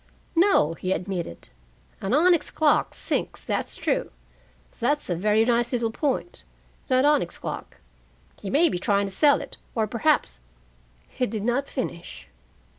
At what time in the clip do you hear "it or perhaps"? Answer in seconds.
9.41-10.39